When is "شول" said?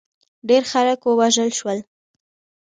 1.59-1.79